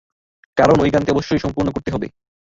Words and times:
কারন 0.57 0.77
ওই 0.79 0.89
গানটি 0.89 1.09
অবশ্যই 1.11 1.43
সম্পূর্ণ 1.43 1.69
করতে 1.71 1.89
হবে। 1.91 2.07